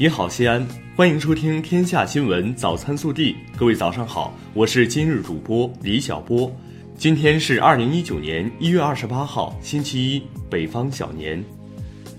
[0.00, 3.32] 你好，西安，欢迎收听《天下新闻早餐速递》。
[3.56, 6.48] 各位早上好，我是今日主播李小波。
[6.96, 11.44] 今天是二零一九年一月二十八号，星期一，北方小年。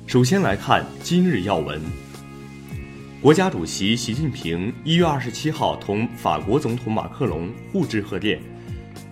[0.07, 1.81] 首先来看今日要闻。
[3.21, 8.41] 国家主席习近平一月二十七号同法国总统马克龙互致贺电，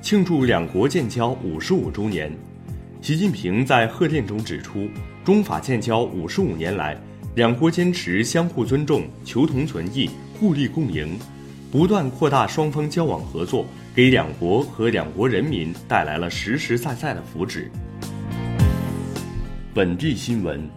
[0.02, 2.29] 庆祝两国建交五十五周年。
[3.02, 4.89] 习近平在贺电中指出，
[5.23, 7.02] 中法建交五十五年来。
[7.38, 10.09] 两国坚持相互尊重、求同存异、
[10.40, 11.20] 互利共赢，
[11.72, 13.63] 不断扩大双方交往合作，
[13.94, 17.66] 给两国和两国人民带来了实实在在的福祉。
[19.72, 20.68] 本地新闻：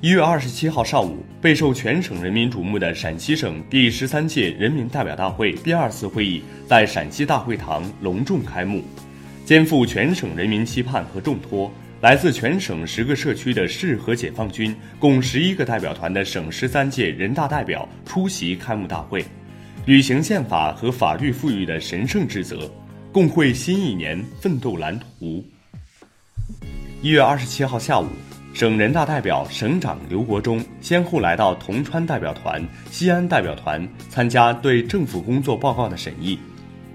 [0.00, 8.84] 一月二十七号上午，备受全省人民瞩目的陕西省第十三届人民代表大会第二次会议在陕西大会堂隆重开幕，
[9.44, 11.68] 肩负全省人民期盼和重托。
[12.02, 19.24] 来自全省十个社区的市和解放军共十一个代表团的省十三届人大代表出席开幕大会，
[19.86, 22.68] 履行宪法和法律赋予的神圣职责，
[23.12, 25.44] 共绘新一年奋斗蓝图。
[27.02, 28.08] 一月二十七号下午，
[28.52, 36.36] 省人大代表、省长刘国中先后来到铜川代表团、西安代表团参加对政府工作报告的审议，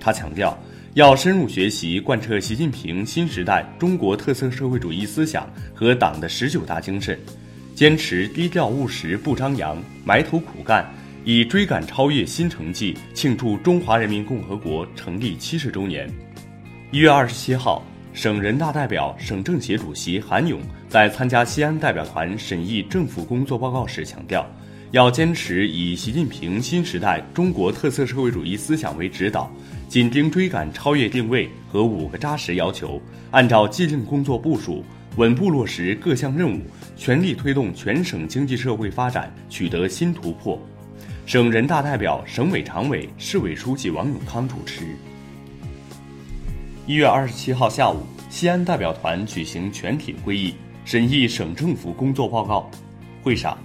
[0.02, 0.62] 他强调。
[0.98, 7.16] 要深入学习贯彻习近平新时代中国特色社会主义思想和党的十九大精神，
[7.76, 10.84] 坚持低调务实不张扬，埋头苦干，
[11.24, 16.12] 以追赶超越新成绩庆祝中华人民共和国成立七十周年。
[16.90, 24.44] 一月二十七号，省人大代表、省政协主席韩勇在参加西安代表团审议政府工作报告时强调，
[24.92, 29.52] 要坚持以习近平新时代中国特色社会主义思想为指导。
[29.90, 34.84] 紧盯追赶超越定位和五个扎实要求，按照既定工作部署，
[35.16, 36.62] 稳步落实各项任务，
[36.96, 40.62] 全力推动全省经济社会发展取得新突破。
[41.26, 44.86] 省人大代表、省委常委、市委书记王永康主持。
[46.86, 50.54] 一月二十七号下午，西安代表团举行全体会议，
[50.86, 52.70] 审议省政府工作报告。
[53.24, 53.58] 会上，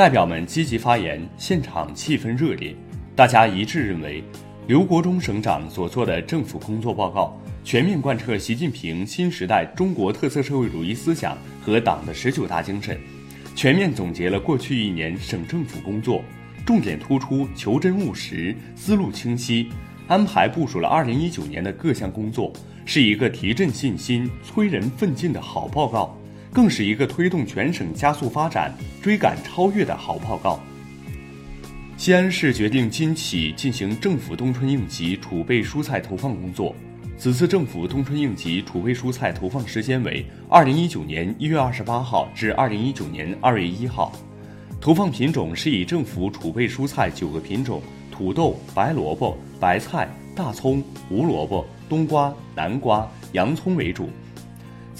[0.00, 2.74] 代表们积极发言，现场气氛热烈，
[3.14, 4.24] 大家一致认为。
[4.66, 12.98] 刘国中省长所做的政府工作报告，全面贯彻习近平新时代中国特色社会主义思想和党的十九大精神，
[13.54, 16.24] 全面总结了过去一年省政府工作，
[16.64, 19.68] 重点突出求真务实、思路清晰，
[20.08, 22.50] 安排部署了二零一九年的各项工作，
[22.86, 26.16] 是一个提振信心、催人奋进的好报告，
[26.52, 30.60] 更是一个推动全省加速发展、追赶超越的好报告。
[31.96, 36.74] 西安市决定今起进行政府冬春应急储备蔬菜投放工作。
[37.18, 44.10] 此次政府冬春应急储备蔬菜投放时间为二零一九年一月二十八号至二零一九年二月一号。
[44.80, 54.08] 投放品种是以政府储备蔬菜九个品种：土豆、白萝卜、白菜、大葱、胡萝卜、冬瓜、南瓜、洋葱为主。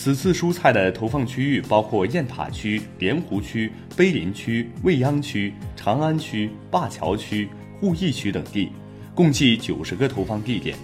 [0.03, 7.47] 此次蔬菜的投放区域包括雁塔区、莲湖区、碑林区、未央区、长安区、灞桥区、
[7.83, 8.72] 鄠邑区等地，
[9.15, 10.75] 共计九十个投放地点。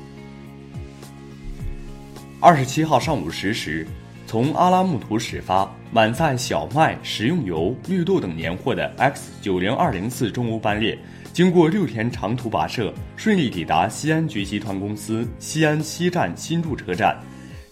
[2.40, 3.86] 二十七号上午十时，
[4.26, 10.98] 从阿拉木图始发，满载小麦、食用油、绿豆等年货的 X 九零二零次中欧班列，
[11.32, 17.18] 经过六天长途跋涉，顺利抵达西安局集团公司西安西站新筑车站。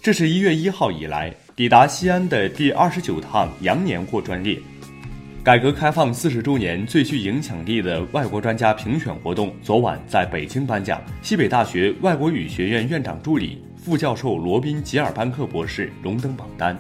[0.04, 4.60] 这是一月一号以来抵达西安的第二十九趟羊年货专列。
[5.42, 16.78] 改革开放四十周年最具影响力的外国专家评选活动昨晚在北京颁奖，西北大学外国语学院院长助理、副教授罗宾·吉尔班克博士荣登榜单。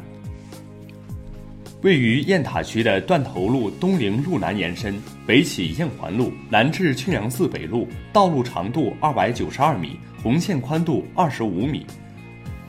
[1.80, 4.94] 位于雁塔区的断头路东陵路南延伸，
[5.26, 11.86] 北起雁环路，南至庆阳寺北路，道路长度二百九十二米，红线宽度二十五米。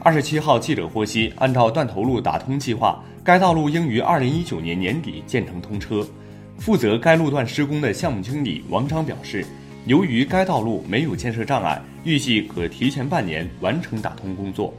[0.06, 6.08] 二十七号，记者获悉，按照断头路打通计划，该道路应于二零一九年年底建成通车。
[6.60, 9.44] 负责该路段施工的项目经理王章表示，
[9.88, 14.72] 由于该道路没有建设障碍，预计可提前半年完成打通工作。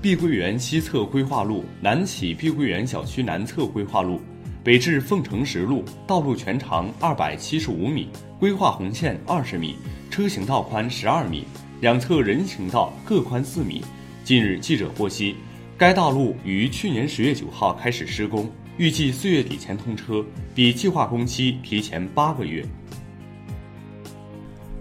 [0.00, 4.20] 碧桂园西侧规划路南起碧桂园小区南侧规划路，
[4.62, 9.74] 北至凤城石路，道路全长二百七十五米，规划红线二十米，
[10.08, 11.42] 车行道宽十二米。
[11.80, 13.82] 两侧人行道各宽四米。
[14.24, 15.36] 近日，记者获悉，
[15.76, 20.24] 该道路于去年十月九号开始施工，预计四月底前通车，
[20.54, 22.64] 比计划工期提前八个月。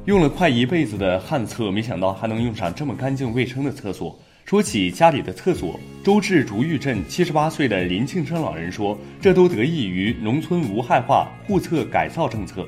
[0.05, 4.17] 用了快一辈子的旱厕，没想到还能用上这么干净卫生的厕所。
[4.45, 12.65] 说起家里的厕所，周至竹峪镇七十八岁的林庆生老人说：“这都得益于农村无害化户厕改造政策。”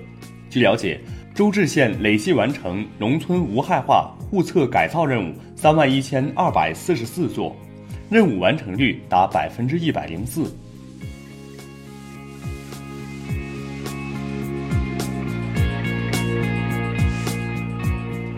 [0.50, 1.00] 据了解，
[1.38, 7.56] 周至县累计完成农村无害化户厕改造任务三万一千二百四十四座，
[8.10, 10.52] 任务完成率达百分之一百零四。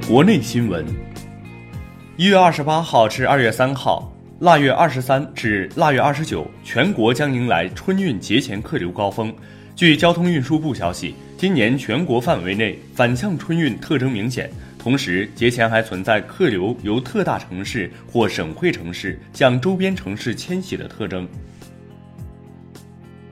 [0.06, 0.86] 国内新闻：
[2.18, 9.34] 一月二十八号至二月三号，腊月二十三至腊月二十九，全国将迎来春运节前客流高峰。
[9.74, 21.26] 据交通运输部消息，今年全国范围内反向春运特征明显，同时节前还存在客流由特大城市或省会城市向周边城市迁徙的特征。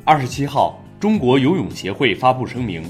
[0.05, 2.81] 二十七号，中国游泳协会发布声明，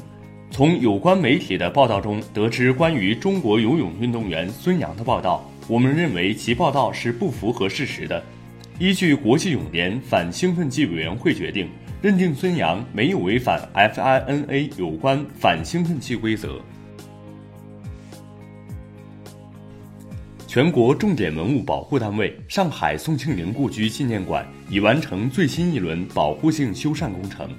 [0.52, 8.24] 从有关媒体的报道中得知关于中国游泳运动员孙杨的报道，我们认为其报道是不符合事实的。
[8.80, 11.68] 依据国际泳联反兴奋剂委员会决定。
[12.00, 16.62] 认定孙杨没有违反 FINA 有关反兴奋剂规则。
[20.46, 27.50] 全国重点文物保护单位上海宋庆龄故居纪念馆已完成最新一轮保护性修缮工程，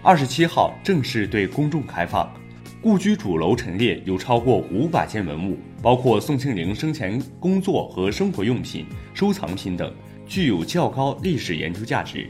[0.00, 2.32] 二十七号正式对公众开放。
[2.80, 9.92] 故居主楼陈列有超过五百件文物，包括宋庆龄生前工作和生活用品、收藏品等，
[10.28, 12.28] 具有较高历史研究价值。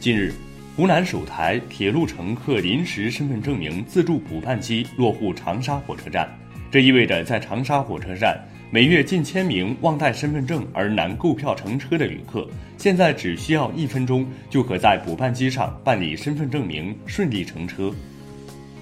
[0.00, 0.32] 近日，
[0.74, 6.28] 湖南首台铁路乘客临时身份证明自助补办机落户长沙火车站，
[6.70, 12.48] 这意味着在长沙火车站每月近千名忘带身份证而难购票乘车的旅客，
[12.78, 17.92] 现在只需要一分钟就可在补办机上办理身份证明，顺利乘车。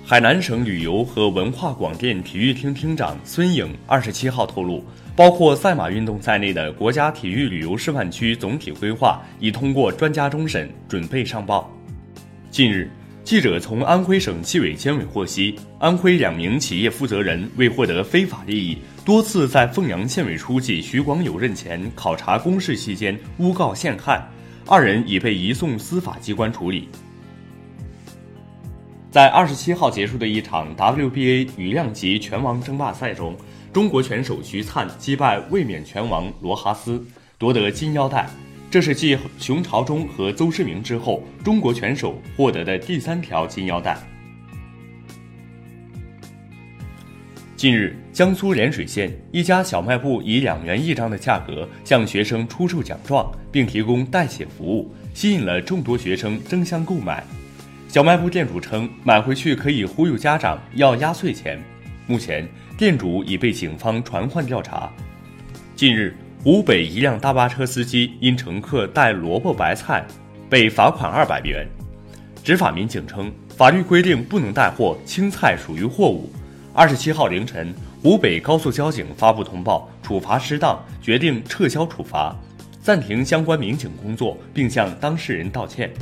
[0.06, 4.84] 海南省旅游和文化广电体育厅厅长孙颖二十七号透露。
[5.16, 11.72] 包括赛马运动在内的国家体育旅游示范区总体规划已通过专家终审，准备上报。
[12.50, 12.90] 近日，
[13.22, 24.22] 记者从安徽省纪委监委获悉，安徽两名企业负责人为获得非法利益，多次在凤阳县委书记徐广友任前考察公示期间诬告陷害，
[24.66, 26.88] 二人已被移送司法机关处理。
[29.14, 33.36] 在二十七号结束的一场 WBA 羽量级拳王争霸赛中。
[33.72, 37.00] 中国拳手徐灿击败卫冕拳王罗哈斯，
[37.38, 38.28] 夺得金腰带。
[38.68, 43.96] 这是继熊朝忠和邹市明之后，中国拳手获得的第三条金腰带。
[47.56, 57.24] 近日，江苏涟水县一家小卖部以两元一张的价格向学生出售奖状，并提供代写服务，吸引了众多学生争相购买。
[57.94, 61.62] 小卖部店主称，买回去可以忽悠家长要压岁钱。
[62.08, 62.44] 目前，
[62.76, 64.90] 店主已被警方传唤调查。
[65.76, 66.12] 近日，
[66.42, 70.04] 湖北一辆大巴车司机因乘客带萝卜白菜，
[70.50, 71.68] 被罚款二百元。
[72.42, 76.28] 执法民警称，法律规定不能带货，青菜属于货物。
[76.72, 82.34] 二十七号凌晨，湖北高速交警发布通报，处罚失当，决定撤销处罚，
[82.82, 85.92] 暂停相关民警工作，并向当事人道歉。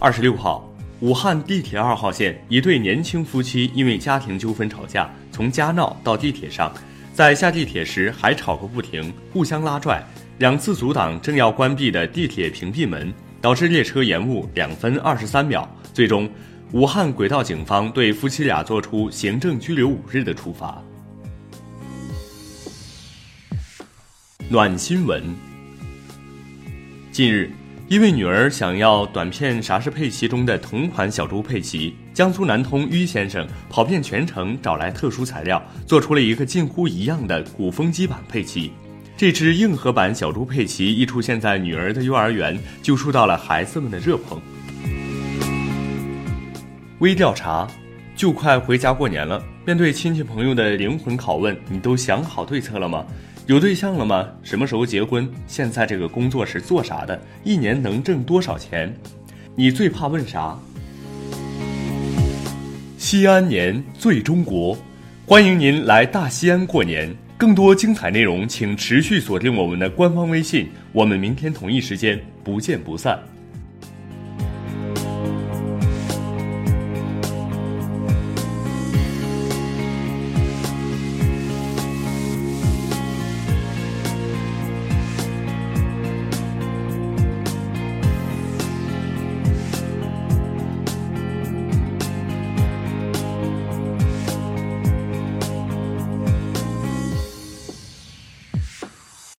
[0.00, 0.66] 二十六号。
[1.00, 6.70] 武汉地铁二号线一对年轻夫妻因为家庭纠纷吵架，从家闹到地铁上，
[7.14, 10.04] 在下地铁时还吵个不停，互相拉拽，
[10.38, 15.66] 两次阻挡正要关闭的地铁屏蔽门，导致列车延误两分二十三秒。
[15.94, 16.28] 最终，
[16.72, 20.82] 武汉轨道警方对夫妻俩作出行政拘留五日的处罚。
[24.50, 25.22] 暖新闻，
[27.10, 27.50] 近日。
[27.90, 38.70] 一位女儿想要短片啥是佩奇中的同款小猪佩奇，江苏南通于先生跑遍全城找来特殊材料，做出了一个近乎一样的鼓风机版佩奇。
[39.16, 44.40] 这只硬核版小猪佩奇一出现在女儿的幼儿园，就受到了孩子们的热捧。
[47.00, 47.66] 微调查，
[48.14, 53.04] 就快回家过年了，面对亲戚朋友的灵魂拷问，你都想好对策了吗？
[53.46, 54.28] 有对象了吗？
[54.42, 55.28] 什么时候结婚？
[55.46, 57.20] 现在这个工作是做啥的？
[57.42, 58.94] 一年能挣多少钱？
[59.56, 60.56] 你最怕问啥？
[62.96, 64.78] 西安年最中国，
[65.26, 67.12] 欢迎您来大西安过年。
[67.36, 70.68] 更多精彩内容，请持续锁定我们的官方微信。
[70.92, 73.18] 我们明天同一时间不见不散。